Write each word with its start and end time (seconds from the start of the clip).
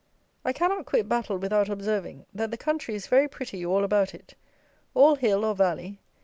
I 0.43 0.51
cannot 0.51 0.87
quit 0.87 1.07
Battle 1.07 1.37
without 1.37 1.69
observing, 1.69 2.25
that 2.33 2.49
the 2.49 2.57
country 2.57 2.95
is 2.95 3.05
very 3.05 3.27
pretty 3.27 3.63
all 3.63 3.83
about 3.83 4.15
it. 4.15 4.33
All 4.95 5.13
hill, 5.13 5.45
or 5.45 5.53
valley. 5.53 5.99